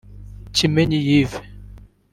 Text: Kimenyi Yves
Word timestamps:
Kimenyi 0.55 0.99
Yves 1.17 1.33